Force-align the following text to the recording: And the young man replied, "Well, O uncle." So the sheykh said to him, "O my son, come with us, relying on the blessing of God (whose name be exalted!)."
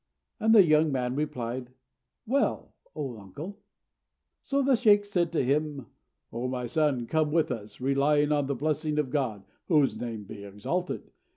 And 0.39 0.55
the 0.55 0.63
young 0.65 0.91
man 0.91 1.15
replied, 1.15 1.69
"Well, 2.25 2.73
O 2.95 3.19
uncle." 3.19 3.59
So 4.41 4.63
the 4.63 4.75
sheykh 4.75 5.05
said 5.05 5.31
to 5.33 5.43
him, 5.43 5.85
"O 6.33 6.47
my 6.47 6.65
son, 6.65 7.05
come 7.05 7.31
with 7.31 7.51
us, 7.51 7.79
relying 7.79 8.31
on 8.31 8.47
the 8.47 8.55
blessing 8.55 8.97
of 8.97 9.11
God 9.11 9.43
(whose 9.67 9.99
name 10.01 10.23
be 10.23 10.43
exalted!)." 10.43 11.11